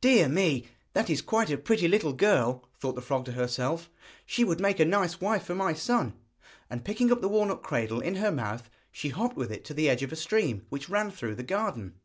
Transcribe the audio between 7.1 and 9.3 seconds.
up the walnut cradle in her mouth, she